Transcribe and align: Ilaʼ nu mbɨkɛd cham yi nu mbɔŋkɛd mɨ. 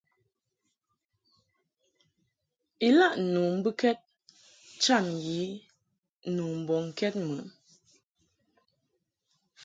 Ilaʼ 2.87 3.13
nu 3.31 3.41
mbɨkɛd 3.57 3.97
cham 4.83 5.05
yi 5.25 5.41
nu 6.35 6.43
mbɔŋkɛd 6.61 7.15
mɨ. 7.27 7.37